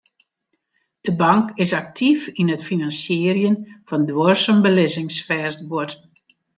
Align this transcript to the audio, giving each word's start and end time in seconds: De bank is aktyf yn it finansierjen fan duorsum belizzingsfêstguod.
De 1.05 1.11
bank 1.21 1.49
is 1.63 1.75
aktyf 1.81 2.21
yn 2.41 2.51
it 2.55 2.67
finansierjen 2.69 3.55
fan 3.87 4.03
duorsum 4.09 4.59
belizzingsfêstguod. 4.65 5.91